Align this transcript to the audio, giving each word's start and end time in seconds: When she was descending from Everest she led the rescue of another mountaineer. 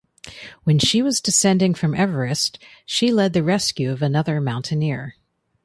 When 0.63 0.79
she 0.79 1.03
was 1.03 1.21
descending 1.21 1.75
from 1.75 1.93
Everest 1.93 2.57
she 2.87 3.13
led 3.13 3.33
the 3.33 3.43
rescue 3.43 3.91
of 3.91 4.01
another 4.01 4.41
mountaineer. 4.41 5.15